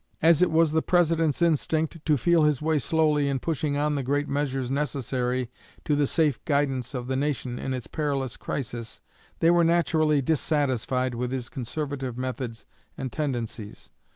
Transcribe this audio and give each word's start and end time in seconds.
As 0.23 0.41
it 0.41 0.49
was 0.49 0.71
the 0.71 0.81
President's 0.81 1.43
instinct 1.43 2.03
to 2.05 2.17
feel 2.17 2.41
his 2.43 2.59
way 2.59 2.79
slowly 2.79 3.29
in 3.29 3.37
pushing 3.37 3.77
on 3.77 3.93
the 3.93 4.01
great 4.01 4.27
measures 4.27 4.71
necessary 4.71 5.51
to 5.85 5.95
the 5.95 6.07
safe 6.07 6.43
guidance 6.45 6.95
of 6.95 7.05
the 7.05 7.15
nation 7.15 7.59
in 7.59 7.71
its 7.71 7.85
perilous 7.85 8.35
crisis, 8.35 8.99
they 9.41 9.51
were 9.51 9.63
naturally 9.63 10.19
dissatisfied 10.19 11.13
with 11.13 11.31
his 11.31 11.49
conservative 11.49 12.17
methods 12.17 12.65
and 12.97 13.11
tendencies. 13.11 13.91